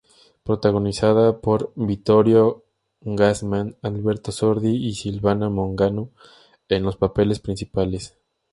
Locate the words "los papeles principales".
6.81-8.17